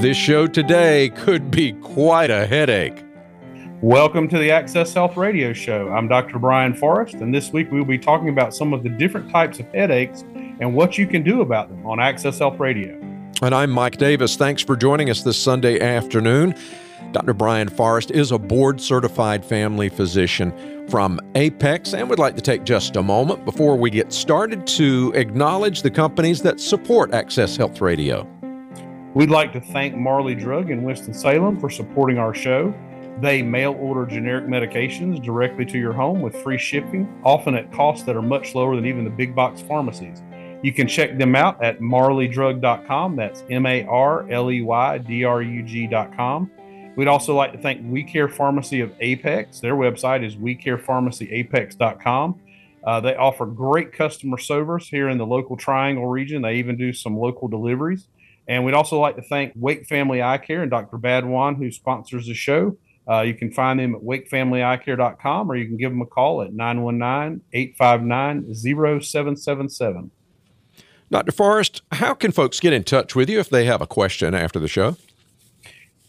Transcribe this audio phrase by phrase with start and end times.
[0.00, 3.04] This show today could be quite a headache.
[3.80, 5.88] Welcome to the Access Health Radio Show.
[5.90, 6.38] I'm Dr.
[6.38, 9.66] Brian Forrest, and this week we'll be talking about some of the different types of
[9.72, 10.24] headaches
[10.60, 12.98] and what you can do about them on Access Health Radio.
[13.42, 14.34] And I'm Mike Davis.
[14.34, 16.54] Thanks for joining us this Sunday afternoon.
[17.12, 17.34] Dr.
[17.34, 20.52] Brian Forrest is a board certified family physician
[20.88, 25.12] from Apex and would like to take just a moment before we get started to
[25.14, 28.26] acknowledge the companies that support Access Health Radio.
[29.14, 32.74] We'd like to thank Marley Drug in Winston-Salem for supporting our show.
[33.20, 38.06] They mail order generic medications directly to your home with free shipping, often at costs
[38.06, 40.22] that are much lower than even the big box pharmacies.
[40.62, 43.16] You can check them out at marleydrug.com.
[43.16, 46.50] That's M A R L E Y D R U G.com.
[46.96, 49.60] We'd also like to thank We Care Pharmacy of Apex.
[49.60, 52.40] Their website is wecarepharmacyapex.com.
[52.84, 56.42] Uh, they offer great customer service here in the local Triangle region.
[56.42, 58.08] They even do some local deliveries.
[58.48, 60.98] And we'd also like to thank Wake Family Eye Care and Dr.
[60.98, 62.76] Badwan, who sponsors the show.
[63.08, 66.52] Uh, you can find them at wakefamilyeyecare.com or you can give them a call at
[66.52, 70.10] 919 859 0777.
[71.10, 71.32] Dr.
[71.32, 74.58] Forrest, how can folks get in touch with you if they have a question after
[74.58, 74.96] the show?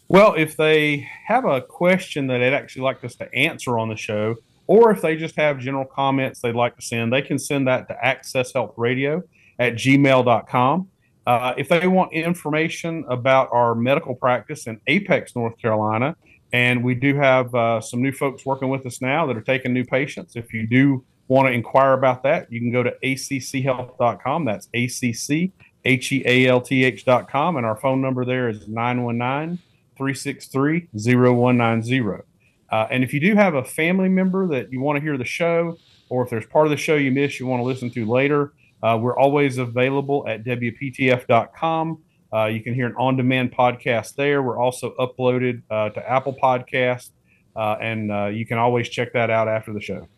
[0.08, 3.96] Well, if they have a question that they'd actually like us to answer on the
[3.96, 4.36] show,
[4.66, 7.88] or if they just have general comments they'd like to send, they can send that
[7.88, 9.22] to accesshealthradio
[9.58, 10.88] at gmail.com.
[11.26, 16.16] Uh, if they want information about our medical practice in Apex, North Carolina,
[16.52, 19.72] and we do have uh, some new folks working with us now that are taking
[19.72, 20.36] new patients.
[20.36, 24.44] If you do want to inquire about that, you can go to acchealth.com.
[24.44, 25.52] That's A C C
[25.84, 27.56] H E A L T H.com.
[27.56, 29.58] And our phone number there is 919
[29.96, 32.22] 363 0190.
[32.70, 35.24] Uh, and if you do have a family member that you want to hear the
[35.24, 38.06] show, or if there's part of the show you missed you want to listen to
[38.06, 38.52] later,
[38.84, 42.02] uh, we're always available at WPTF.com.
[42.32, 44.42] Uh, you can hear an on demand podcast there.
[44.42, 47.10] We're also uploaded uh, to Apple Podcasts,
[47.56, 50.08] uh, and uh, you can always check that out after the show.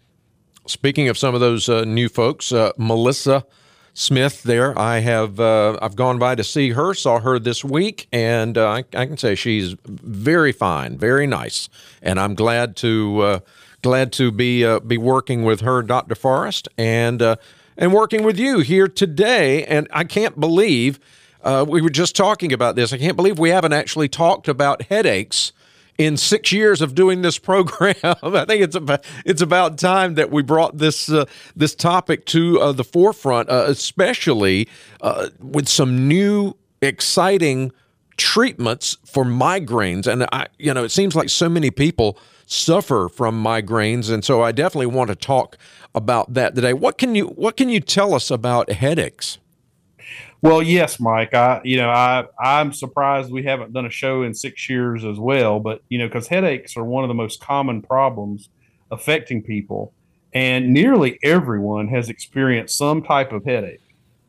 [0.66, 3.44] Speaking of some of those new folks, Melissa
[3.99, 4.78] Smith there.
[4.78, 8.69] I have uh, I've gone by to see her, saw her this week, and uh,
[8.69, 11.71] I, I, can say she's very fine, very nice,
[12.03, 13.38] and I'm glad to uh,
[13.81, 16.15] glad to be uh, be working with her, Dr.
[16.15, 17.37] Forrest, and uh,
[17.76, 19.64] and working with you here today.
[19.64, 20.98] And I can't believe
[21.42, 22.92] uh, we were just talking about this.
[22.92, 25.53] I can't believe we haven't actually talked about headaches
[25.98, 27.94] in six years of doing this program.
[28.03, 32.60] I think it's about it's about time that we brought this uh, this topic to
[32.60, 34.69] uh, the forefront, uh, especially
[35.00, 37.72] uh, with some new exciting
[38.16, 40.06] treatments for migraines.
[40.06, 44.43] And I, you know, it seems like so many people suffer from migraines, and so
[44.43, 45.59] I definitely want to talk
[45.95, 46.73] about that today.
[46.73, 49.39] What can you What can you tell us about headaches?
[50.43, 51.35] Well, yes, Mike.
[51.35, 55.19] I, you know, I, I'm surprised we haven't done a show in six years as
[55.19, 55.59] well.
[55.59, 58.49] But you know, because headaches are one of the most common problems
[58.91, 59.93] affecting people,
[60.33, 63.81] and nearly everyone has experienced some type of headache.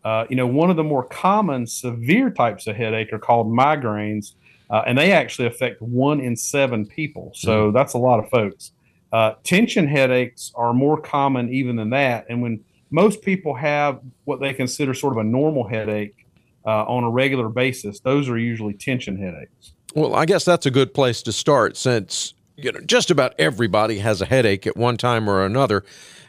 [0.03, 4.33] Uh, you know, one of the more common severe types of headache are called migraines,
[4.69, 7.31] uh, and they actually affect one in seven people.
[7.33, 7.77] So mm-hmm.
[7.77, 8.71] that's a lot of folks.
[9.11, 14.39] Uh, tension headaches are more common even than that, and when most people have what
[14.39, 16.25] they consider sort of a normal headache
[16.65, 17.99] uh, on a regular basis.
[18.01, 19.73] Those are usually tension headaches.
[19.95, 23.99] Well, I guess that's a good place to start since you know just about everybody
[23.99, 25.83] has a headache at one time or another.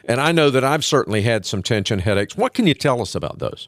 [0.05, 2.35] And I know that I've certainly had some tension headaches.
[2.35, 3.67] What can you tell us about those?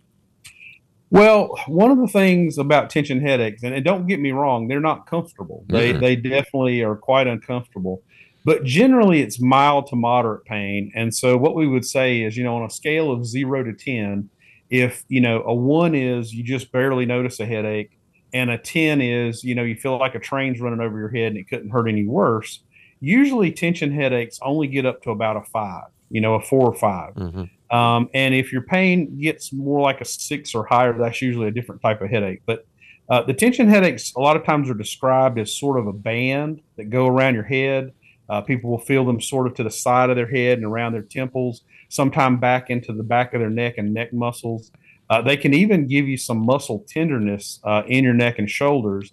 [1.11, 5.05] Well, one of the things about tension headaches, and don't get me wrong, they're not
[5.05, 5.65] comfortable.
[5.67, 6.01] They mm-hmm.
[6.01, 8.01] they definitely are quite uncomfortable
[8.43, 10.91] but generally it's mild to moderate pain.
[10.95, 13.73] And so what we would say is, you know, on a scale of zero to
[13.73, 14.29] 10,
[14.69, 17.97] if, you know, a one is you just barely notice a headache,
[18.33, 21.27] and a 10 is, you know, you feel like a train's running over your head
[21.27, 22.63] and it couldn't hurt any worse.
[22.99, 26.73] Usually tension headaches only get up to about a five, you know, a four or
[26.73, 27.43] 5 mm-hmm.
[27.71, 31.51] Um, and if your pain gets more like a six or higher, that's usually a
[31.51, 32.41] different type of headache.
[32.45, 32.65] But
[33.09, 36.61] uh, the tension headaches, a lot of times, are described as sort of a band
[36.77, 37.93] that go around your head
[38.31, 40.93] uh, people will feel them sort of to the side of their head and around
[40.93, 44.71] their temples, sometime back into the back of their neck and neck muscles.
[45.09, 49.11] Uh, they can even give you some muscle tenderness uh, in your neck and shoulders.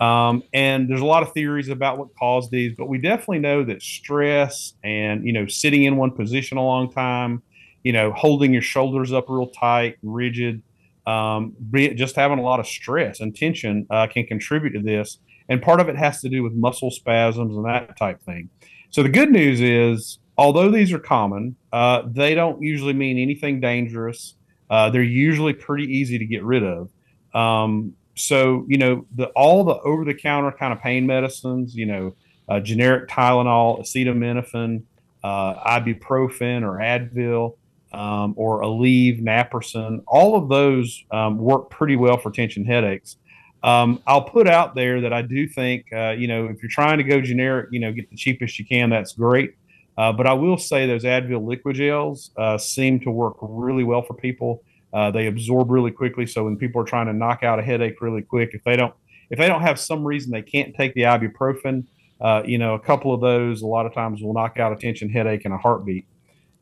[0.00, 3.64] Um, and there's a lot of theories about what caused these, but we definitely know
[3.64, 7.42] that stress and you know sitting in one position a long time,
[7.82, 10.62] you know holding your shoulders up real tight, rigid,
[11.06, 15.18] um, just having a lot of stress and tension uh, can contribute to this.
[15.48, 18.50] And part of it has to do with muscle spasms and that type thing.
[18.90, 23.60] So the good news is, although these are common, uh, they don't usually mean anything
[23.60, 24.34] dangerous.
[24.68, 26.90] Uh, they're usually pretty easy to get rid of.
[27.34, 31.86] Um, so you know the all the over the counter kind of pain medicines, you
[31.86, 32.14] know,
[32.48, 34.82] uh, generic Tylenol, acetaminophen,
[35.22, 37.56] uh, ibuprofen or Advil,
[37.92, 43.16] um, or Aleve, naproxen, all of those um, work pretty well for tension headaches.
[43.62, 46.98] Um, I'll put out there that I do think, uh, you know, if you're trying
[46.98, 49.54] to go generic, you know, get the cheapest you can, that's great.
[49.96, 54.02] Uh, but I will say those Advil liquid gels uh, seem to work really well
[54.02, 54.62] for people.
[54.92, 58.00] Uh, they absorb really quickly, so when people are trying to knock out a headache
[58.00, 58.94] really quick, if they don't
[59.28, 61.84] if they don't have some reason they can't take the ibuprofen,
[62.20, 64.76] uh, you know, a couple of those a lot of times will knock out a
[64.76, 66.06] tension headache in a heartbeat.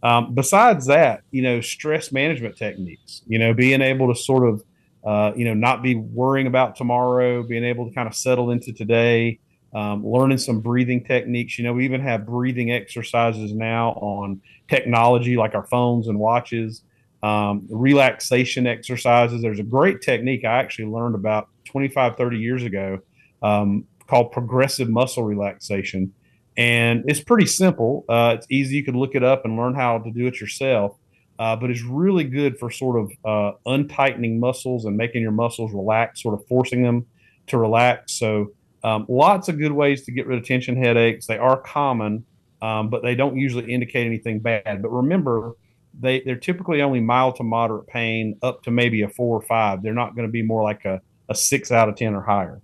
[0.07, 4.63] Um, besides that, you know, stress management techniques, you know, being able to sort of,
[5.05, 8.73] uh, you know, not be worrying about tomorrow, being able to kind of settle into
[8.73, 9.41] today,
[9.75, 11.59] um, learning some breathing techniques.
[11.59, 16.83] You know, we even have breathing exercises now on technology like our phones and watches
[17.25, 19.43] um, relaxation exercises.
[19.43, 23.01] There's a great technique I actually learned about 25, 30 years ago
[23.43, 26.13] um, called progressive muscle relaxation.
[26.57, 28.05] And it's pretty simple.
[28.09, 28.77] Uh, it's easy.
[28.77, 30.97] You can look it up and learn how to do it yourself.
[31.39, 35.73] Uh, but it's really good for sort of uh, untightening muscles and making your muscles
[35.75, 37.05] relax, sort of forcing them
[37.49, 38.13] to relax.
[38.13, 41.27] So, um, lots of good ways to get rid of tension headaches.
[41.27, 42.25] They are common,
[42.63, 44.81] um, but they don't usually indicate anything bad.
[44.81, 45.53] But remember,
[45.99, 49.83] they they're typically only mild to moderate pain up to maybe a four or five.
[49.83, 52.61] They're not going to be more like a, a six out of ten or higher.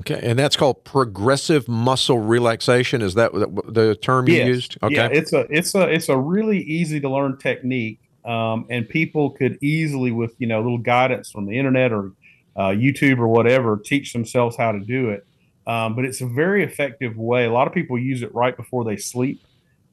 [0.00, 3.00] Okay, and that's called progressive muscle relaxation.
[3.00, 4.46] Is that the term you yes.
[4.46, 4.78] used?
[4.82, 8.88] Okay, yeah, it's a it's a it's a really easy to learn technique, um, and
[8.88, 12.12] people could easily, with you know, a little guidance from the internet or
[12.56, 15.26] uh, YouTube or whatever, teach themselves how to do it.
[15.66, 17.46] Um, but it's a very effective way.
[17.46, 19.40] A lot of people use it right before they sleep.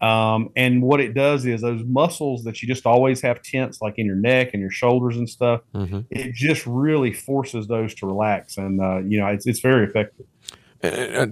[0.01, 3.99] Um, and what it does is those muscles that you just always have tense, like
[3.99, 6.01] in your neck and your shoulders and stuff, mm-hmm.
[6.09, 8.57] it just really forces those to relax.
[8.57, 10.25] And, uh, you know, it's, it's very effective.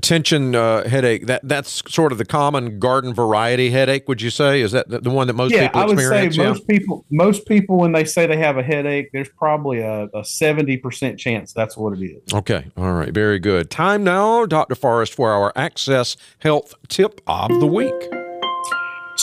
[0.02, 4.62] Tension uh, headache that that's sort of the common garden variety headache would you say
[4.62, 7.48] is that the one that most yeah, people I would experience say most people most
[7.48, 11.76] people when they say they have a headache there's probably a, a 70% chance that's
[11.76, 16.16] what it is okay all right very good time now dr forrest for our access
[16.38, 18.19] health tip of the week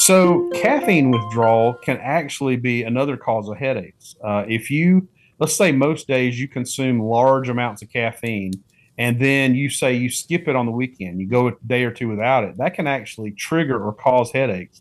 [0.07, 4.15] so, caffeine withdrawal can actually be another cause of headaches.
[4.23, 5.09] Uh, if you,
[5.41, 8.53] let's say, most days you consume large amounts of caffeine,
[8.99, 11.91] and then you say you skip it on the weekend, you go a day or
[11.91, 14.81] two without it, that can actually trigger or cause headaches.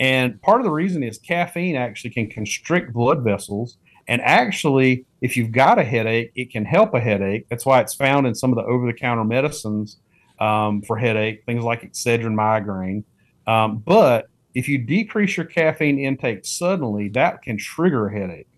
[0.00, 3.76] And part of the reason is caffeine actually can constrict blood vessels.
[4.08, 7.46] And actually, if you've got a headache, it can help a headache.
[7.50, 9.98] That's why it's found in some of the over the counter medicines
[10.40, 13.04] um, for headache, things like Excedrin migraine.
[13.46, 18.48] Um, but if you decrease your caffeine intake suddenly, that can trigger a headache.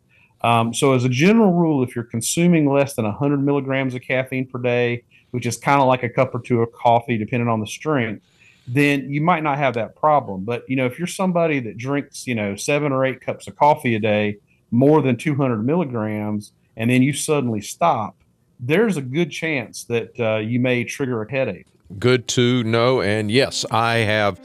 [0.43, 4.47] Um, so, as a general rule, if you're consuming less than 100 milligrams of caffeine
[4.47, 7.61] per day, which is kind of like a cup or two of coffee, depending on
[7.61, 8.23] the strength,
[8.67, 10.45] then you might not have that problem.
[10.45, 13.57] But you know, if you're somebody that drinks, you know, seven or eight cups of
[13.57, 14.37] coffee a day,
[14.71, 18.17] more than 200 milligrams, and then you suddenly stop,
[18.61, 21.67] there's a good chance that uh, you may trigger a headache.
[21.99, 23.01] Good to know.
[23.01, 24.41] And yes, I have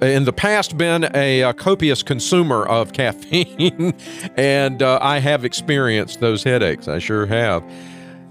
[0.00, 3.94] in the past been a, a copious consumer of caffeine,
[4.36, 6.88] and uh, I have experienced those headaches.
[6.88, 7.64] I sure have.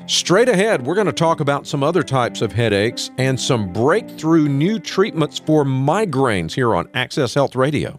[0.07, 4.47] Straight ahead, we're going to talk about some other types of headaches and some breakthrough
[4.47, 7.93] new treatments for migraines here on Access Health Radio.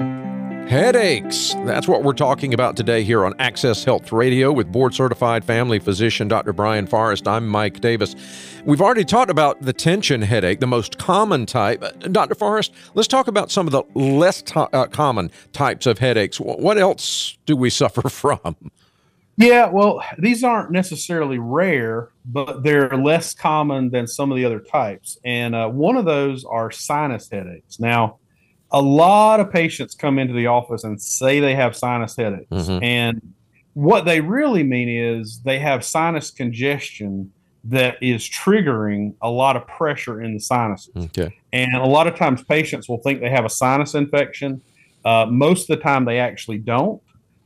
[0.68, 1.54] Headaches.
[1.64, 5.78] That's what we're talking about today here on Access Health Radio with board certified family
[5.78, 6.52] physician Dr.
[6.52, 7.26] Brian Forrest.
[7.26, 8.14] I'm Mike Davis.
[8.66, 11.82] We've already talked about the tension headache, the most common type.
[11.82, 12.34] Uh, Dr.
[12.34, 16.38] Forrest, let's talk about some of the less uh, common types of headaches.
[16.38, 18.54] What else do we suffer from?
[19.38, 24.60] Yeah, well, these aren't necessarily rare, but they're less common than some of the other
[24.60, 25.16] types.
[25.24, 27.80] And uh, one of those are sinus headaches.
[27.80, 28.18] Now,
[28.70, 32.50] a lot of patients come into the office and say they have sinus headaches.
[32.50, 32.84] Mm-hmm.
[32.84, 33.34] And
[33.74, 37.32] what they really mean is they have sinus congestion
[37.64, 40.92] that is triggering a lot of pressure in the sinuses.
[40.96, 41.36] Okay.
[41.52, 44.62] And a lot of times patients will think they have a sinus infection.
[45.04, 47.00] Uh, most of the time, they actually don't.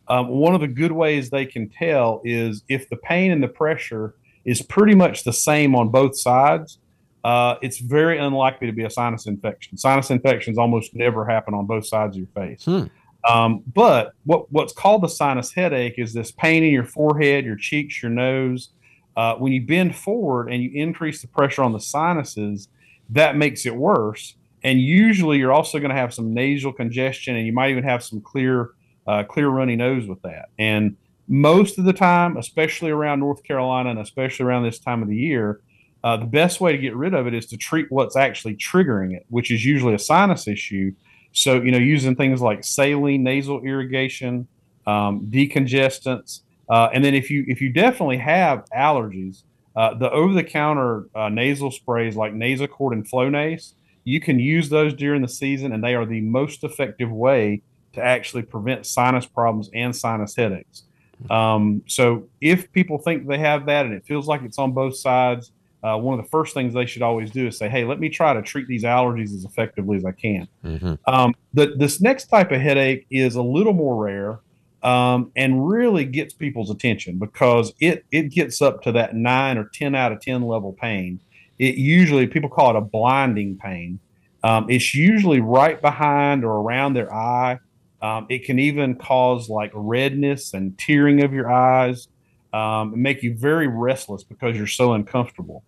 [0.08, 3.48] Um, one of the good ways they can tell is if the pain and the
[3.48, 4.14] pressure
[4.44, 6.78] is pretty much the same on both sides,
[7.24, 9.78] uh, it's very unlikely to be a sinus infection.
[9.78, 12.64] Sinus infections almost never happen on both sides of your face.
[12.64, 12.84] Hmm.
[13.28, 17.56] Um, but what what's called the sinus headache is this pain in your forehead, your
[17.56, 18.70] cheeks, your nose.
[19.16, 22.68] Uh, when you bend forward and you increase the pressure on the sinuses,
[23.10, 24.34] that makes it worse.
[24.64, 28.02] And usually, you're also going to have some nasal congestion, and you might even have
[28.02, 28.70] some clear,
[29.06, 30.48] uh, clear runny nose with that.
[30.58, 30.96] And
[31.28, 35.16] most of the time, especially around North Carolina and especially around this time of the
[35.16, 35.60] year,
[36.04, 39.14] uh, the best way to get rid of it is to treat what's actually triggering
[39.14, 40.92] it, which is usually a sinus issue.
[41.32, 44.48] So, you know, using things like saline nasal irrigation,
[44.86, 49.44] um, decongestants, uh, and then if you if you definitely have allergies,
[49.76, 55.22] uh, the over-the-counter uh, nasal sprays like Nasacort and Flonase, you can use those during
[55.22, 57.62] the season, and they are the most effective way
[57.94, 60.84] to actually prevent sinus problems and sinus headaches.
[61.30, 64.96] Um, so if people think they have that and it feels like it's on both
[64.96, 67.98] sides, uh, one of the first things they should always do is say, "Hey, let
[67.98, 70.94] me try to treat these allergies as effectively as I can." Mm-hmm.
[71.06, 74.40] Um, the, this next type of headache is a little more rare
[74.82, 79.70] um, and really gets people's attention because it it gets up to that nine or
[79.72, 81.20] ten out of ten level pain.
[81.58, 84.00] It usually people call it a blinding pain.
[84.44, 87.58] Um, it's usually right behind or around their eye.
[88.00, 92.08] Um, it can even cause like redness and tearing of your eyes,
[92.52, 95.62] um, and make you very restless because you're so uncomfortable.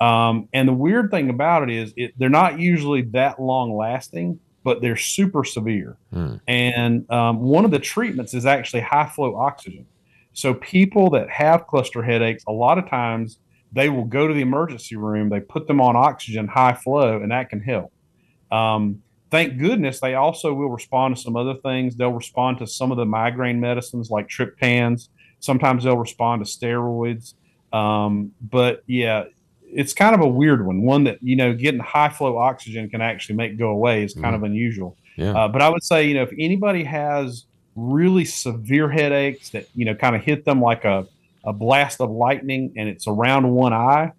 [0.00, 4.38] Um, and the weird thing about it is, it, they're not usually that long lasting,
[4.62, 5.96] but they're super severe.
[6.12, 6.36] Hmm.
[6.46, 9.86] And um, one of the treatments is actually high flow oxygen.
[10.32, 13.38] So people that have cluster headaches, a lot of times
[13.72, 17.30] they will go to the emergency room, they put them on oxygen high flow, and
[17.32, 17.92] that can help.
[18.50, 21.96] Um, thank goodness they also will respond to some other things.
[21.96, 25.08] They'll respond to some of the migraine medicines like triptans.
[25.40, 27.34] Sometimes they'll respond to steroids.
[27.72, 29.24] Um, but yeah,
[29.72, 30.82] it's kind of a weird one.
[30.82, 34.26] One that you know, getting high flow oxygen can actually make go away is kind
[34.26, 34.36] mm.
[34.36, 34.96] of unusual.
[35.16, 35.32] Yeah.
[35.32, 37.44] Uh, but I would say, you know, if anybody has
[37.74, 41.06] really severe headaches that you know kind of hit them like a
[41.44, 44.12] a blast of lightning and it's around one eye,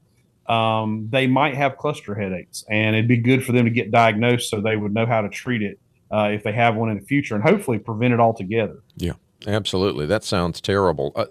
[0.48, 4.50] um, they might have cluster headaches, and it'd be good for them to get diagnosed
[4.50, 5.80] so they would know how to treat it
[6.12, 8.82] uh, if they have one in the future, and hopefully prevent it altogether.
[8.98, 9.14] Yeah,
[9.48, 10.06] absolutely.
[10.06, 11.12] That sounds terrible.
[11.16, 11.26] Uh,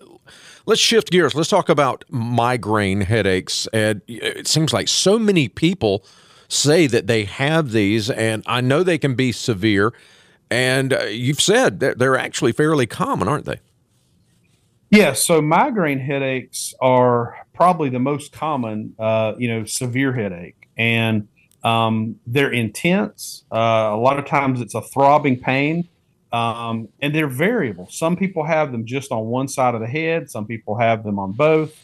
[0.66, 1.34] let's shift gears.
[1.34, 3.66] Let's talk about migraine headaches.
[3.72, 6.04] And it seems like so many people
[6.48, 9.92] say that they have these, and I know they can be severe.
[10.50, 13.60] And uh, you've said that they're actually fairly common, aren't they?
[14.90, 21.28] Yeah, so migraine headaches are probably the most common, uh, you know, severe headache, and
[21.62, 23.44] um, they're intense.
[23.52, 25.86] Uh, a lot of times, it's a throbbing pain,
[26.32, 27.88] um, and they're variable.
[27.90, 30.30] Some people have them just on one side of the head.
[30.30, 31.74] Some people have them on both.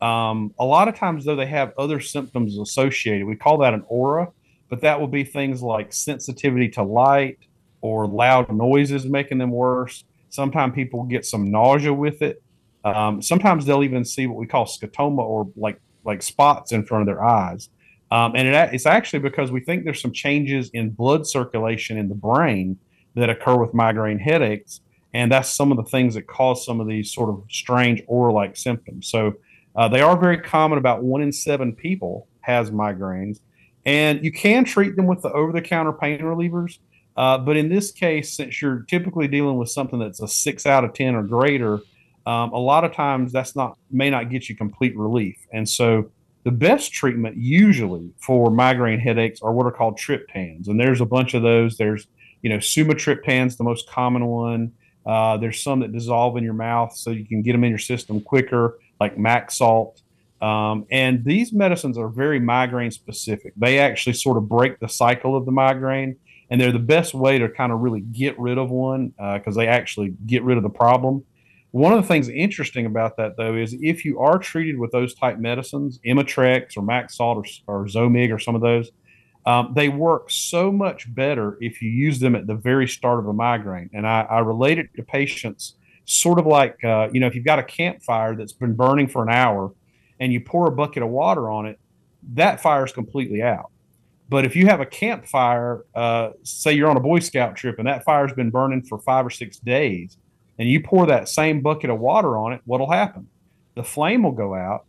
[0.00, 3.26] Um, a lot of times, though, they have other symptoms associated.
[3.26, 4.28] We call that an aura,
[4.68, 7.38] but that will be things like sensitivity to light
[7.80, 10.04] or loud noises making them worse.
[10.30, 12.42] Sometimes people get some nausea with it.
[12.84, 17.02] Um, sometimes they'll even see what we call scotoma or like like spots in front
[17.02, 17.68] of their eyes.
[18.10, 22.08] Um, and it, it's actually because we think there's some changes in blood circulation in
[22.08, 22.78] the brain
[23.14, 24.80] that occur with migraine headaches.
[25.14, 28.32] And that's some of the things that cause some of these sort of strange aura
[28.32, 29.08] like symptoms.
[29.08, 29.34] So
[29.74, 30.78] uh, they are very common.
[30.78, 33.40] About one in seven people has migraines.
[33.86, 36.78] And you can treat them with the over the counter pain relievers.
[37.16, 40.84] Uh, but in this case, since you're typically dealing with something that's a six out
[40.84, 41.80] of 10 or greater,
[42.26, 45.36] um, a lot of times that's not may not get you complete relief.
[45.52, 46.10] And so
[46.44, 51.06] the best treatment usually for migraine headaches are what are called triptans, and there's a
[51.06, 51.76] bunch of those.
[51.76, 52.06] There's
[52.42, 54.72] you know sumatriptan's the most common one.
[55.06, 57.78] Uh, there's some that dissolve in your mouth so you can get them in your
[57.78, 60.02] system quicker, like Maxalt.
[60.42, 63.54] Um, and these medicines are very migraine specific.
[63.56, 66.16] They actually sort of break the cycle of the migraine,
[66.50, 69.60] and they're the best way to kind of really get rid of one because uh,
[69.60, 71.24] they actually get rid of the problem.
[71.70, 75.14] One of the things interesting about that, though, is if you are treated with those
[75.14, 78.90] type medicines, Imitrex or Maxalt or, or Zomig or some of those,
[79.48, 83.28] um, they work so much better if you use them at the very start of
[83.28, 83.88] a migraine.
[83.94, 87.46] And I, I relate it to patients sort of like, uh, you know, if you've
[87.46, 89.72] got a campfire that's been burning for an hour
[90.20, 91.80] and you pour a bucket of water on it,
[92.34, 93.70] that fire is completely out.
[94.28, 97.88] But if you have a campfire, uh, say you're on a Boy Scout trip and
[97.88, 100.18] that fire's been burning for five or six days,
[100.58, 103.26] and you pour that same bucket of water on it, what'll happen?
[103.76, 104.84] The flame will go out,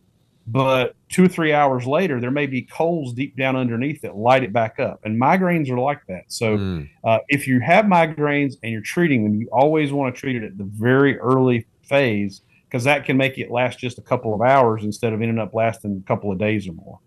[0.50, 4.42] but two or three hours later, there may be coals deep down underneath that light
[4.42, 5.00] it back up.
[5.04, 6.24] And migraines are like that.
[6.28, 6.90] So mm.
[7.04, 10.42] uh, if you have migraines and you're treating them, you always want to treat it
[10.42, 14.40] at the very early phase because that can make it last just a couple of
[14.40, 16.98] hours instead of ending up lasting a couple of days or more.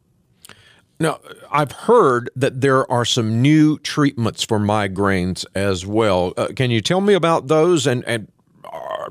[0.99, 1.19] Now,
[1.51, 6.33] I've heard that there are some new treatments for migraines as well.
[6.37, 8.31] Uh, can you tell me about those and, and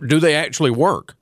[0.07, 1.17] do they actually work?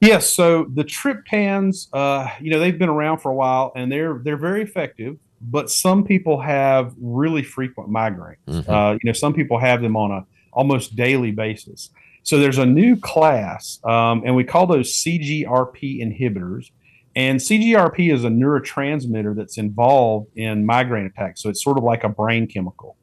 [0.00, 0.28] Yes.
[0.28, 4.36] So the triptans, uh, you know, they've been around for a while and they're they're
[4.36, 5.18] very effective.
[5.40, 8.36] But some people have really frequent migraines.
[8.48, 8.70] Mm-hmm.
[8.70, 11.90] Uh, you know, some people have them on a almost daily basis.
[12.22, 16.70] So there's a new class, um, and we call those CGRP inhibitors.
[17.14, 21.42] And CGRP is a neurotransmitter that's involved in migraine attacks.
[21.42, 22.96] So it's sort of like a brain chemical.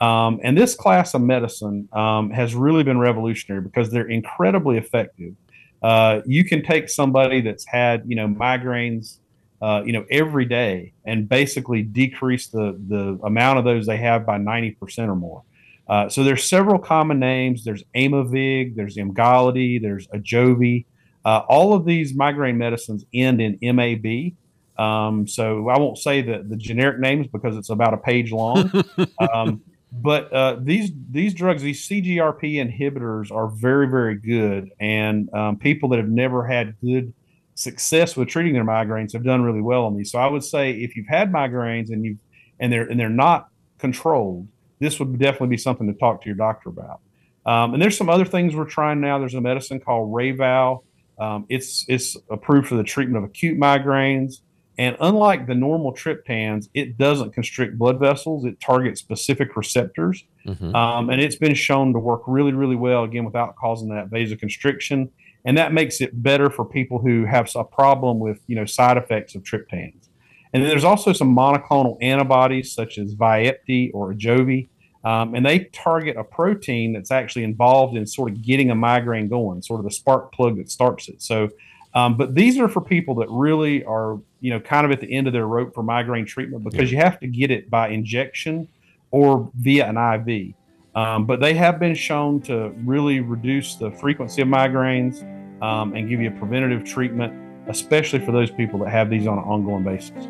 [0.00, 5.34] Um, and this class of medicine um, has really been revolutionary because they're incredibly effective.
[5.82, 9.18] Uh, you can take somebody that's had, you know, migraines,
[9.62, 14.26] uh, you know, every day and basically decrease the, the amount of those they have
[14.26, 15.42] by 90% or more.
[15.88, 17.64] Uh, so there's several common names.
[17.64, 20.86] There's Aimovig there's Emgality, there's Ajovy.
[21.24, 24.32] Uh, all of these migraine medicines end in MAB.
[24.78, 28.70] Um, so I won't say the, the generic names because it's about a page long.
[29.32, 29.62] um,
[30.02, 35.88] but uh, these these drugs, these CGRP inhibitors, are very very good, and um, people
[35.90, 37.12] that have never had good
[37.54, 40.12] success with treating their migraines have done really well on these.
[40.12, 42.18] So I would say if you've had migraines and you
[42.60, 43.48] and they're and they're not
[43.78, 44.48] controlled,
[44.78, 47.00] this would definitely be something to talk to your doctor about.
[47.46, 49.18] Um, and there's some other things we're trying now.
[49.18, 50.82] There's a medicine called Reyvow.
[51.18, 54.40] Um, it's it's approved for the treatment of acute migraines.
[54.78, 58.44] And unlike the normal triptans, it doesn't constrict blood vessels.
[58.44, 60.24] It targets specific receptors.
[60.46, 60.74] Mm-hmm.
[60.74, 65.08] Um, and it's been shown to work really, really well, again, without causing that vasoconstriction.
[65.44, 68.96] And that makes it better for people who have a problem with, you know, side
[68.96, 70.08] effects of triptans.
[70.52, 74.68] And then there's also some monoclonal antibodies such as Vyepti or Ajovy,
[75.04, 79.28] um, and they target a protein that's actually involved in sort of getting a migraine
[79.28, 81.22] going, sort of the spark plug that starts it.
[81.22, 81.50] So,
[81.96, 85.10] um, but these are for people that really are, you know, kind of at the
[85.10, 86.98] end of their rope for migraine treatment because yeah.
[86.98, 88.68] you have to get it by injection
[89.10, 90.52] or via an IV.
[90.94, 95.22] Um, but they have been shown to really reduce the frequency of migraines
[95.62, 97.32] um, and give you a preventative treatment,
[97.66, 100.28] especially for those people that have these on an ongoing basis.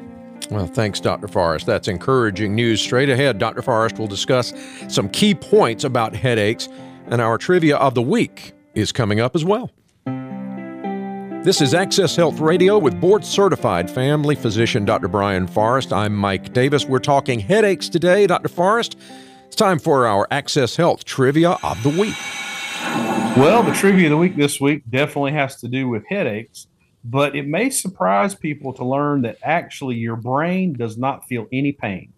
[0.53, 1.27] Well, thanks, Dr.
[1.27, 1.67] Forrest.
[1.67, 2.81] That's encouraging news.
[2.81, 3.63] Straight ahead, Dr.
[3.63, 4.53] Forrest will discuss
[4.87, 6.69] some key points about headaches,
[7.07, 9.73] and our trivia of the week is coming up as well.
[11.47, 15.07] This is Access Health Radio with board certified family physician Dr.
[15.07, 15.93] Brian Forrest.
[15.93, 16.87] I'm Mike Davis.
[16.87, 18.49] We're talking headaches today, Dr.
[18.49, 18.99] Forrest.
[19.47, 22.17] It's time for our Access Health trivia of the week.
[23.37, 26.67] Well, the trivia of the week this week definitely has to do with headaches
[27.09, 31.71] but it may surprise people to learn that actually your brain does not feel any
[31.71, 32.13] pain.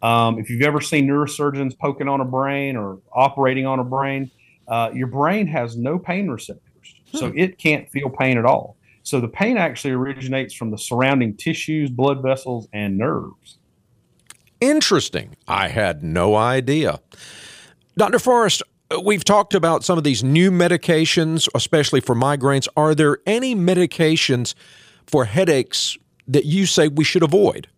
[0.00, 4.30] Um, if you've ever seen neurosurgeons poking on a brain or operating on a brain,
[4.66, 7.36] uh, your brain has no pain receptors, so hmm.
[7.36, 8.76] it can't feel pain at all.
[9.10, 13.58] So the pain actually originates from the surrounding tissues, blood vessels, and nerves.
[14.60, 15.36] Interesting.
[15.48, 17.00] I had no idea.
[17.96, 18.20] Dr.
[18.20, 18.62] Forrest,
[19.04, 22.66] We've talked about some of these new medications, especially for migraines.
[22.76, 24.54] Are there any medications
[25.06, 25.96] for headaches
[26.26, 27.68] that you say we should avoid?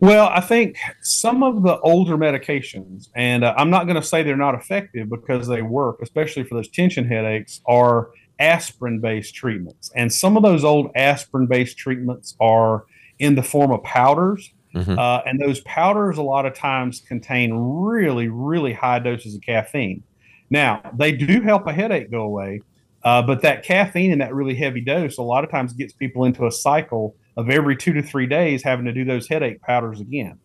[0.00, 4.24] Well, I think some of the older medications, and uh, I'm not going to say
[4.24, 9.90] they're not effective because they work, especially for those tension headaches, are aspirin based treatments.
[9.96, 12.84] And some of those old aspirin based treatments are
[13.18, 14.98] in the form of powders Mm-hmm.
[14.98, 20.02] Uh, and those powders, a lot of times, contain really, really high doses of caffeine.
[20.50, 22.60] Now, they do help a headache go away,
[23.02, 26.24] uh, but that caffeine in that really heavy dose, a lot of times, gets people
[26.24, 30.00] into a cycle of every two to three days having to do those headache powders
[30.00, 30.38] again.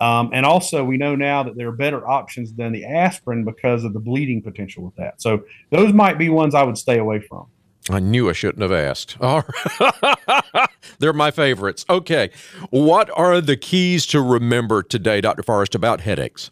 [0.00, 3.84] Um, and also, we know now that there are better options than the aspirin because
[3.84, 5.20] of the bleeding potential with that.
[5.22, 7.46] So, those might be ones I would stay away from.
[7.88, 9.16] I knew I shouldn't have asked.
[9.20, 9.44] All
[9.80, 10.68] right.
[10.98, 11.84] They're my favorites.
[11.88, 12.30] Okay.
[12.70, 15.42] What are the keys to remember today, Dr.
[15.42, 16.50] Forrest, about headaches?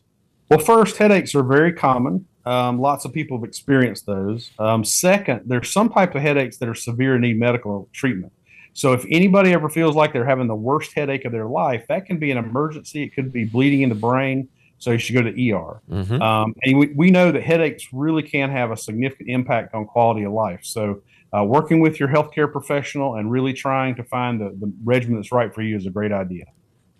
[0.49, 2.27] Well, first, headaches are very common.
[2.47, 4.51] Um, lots of people have experienced those.
[4.59, 8.33] Um, second, there's some type of headaches that are severe and need medical treatment.
[8.75, 12.07] So if anybody ever feels like they're having the worst headache of their life, that
[12.07, 13.05] can be an emergency.
[13.05, 14.49] It could be bleeding in the brain.
[14.79, 15.81] So you should go to ER.
[15.89, 16.21] Mm-hmm.
[16.21, 20.25] Um, and we, we know that headaches really can have a significant impact on quality
[20.25, 20.61] of life.
[20.63, 25.17] So uh, working with your healthcare professional and really trying to find the, the regimen
[25.17, 26.45] that's right for you is a great idea.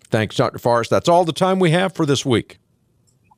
[0.05, 0.57] Thanks, Dr.
[0.57, 0.89] Forrest.
[0.89, 2.59] That's all the time we have for this week.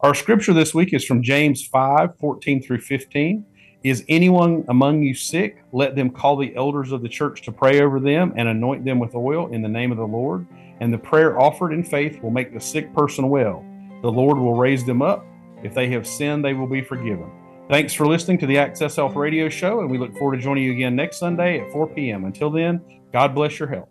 [0.02, 3.44] Our scripture this week is from James 5 14 through 15.
[3.90, 5.64] Is anyone among you sick?
[5.72, 9.00] Let them call the elders of the church to pray over them and anoint them
[9.00, 10.46] with oil in the name of the Lord.
[10.82, 13.64] And the prayer offered in faith will make the sick person well.
[14.02, 15.26] The Lord will raise them up.
[15.64, 17.32] If they have sinned, they will be forgiven.
[17.70, 20.64] Thanks for listening to the Access Health Radio Show, and we look forward to joining
[20.64, 22.26] you again next Sunday at 4 p.m.
[22.26, 23.90] Until then, God bless your health.